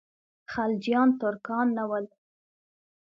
خلجیان 0.51 1.09
ترکان 1.19 1.67
نه 1.77 1.83
ول. 1.89 2.05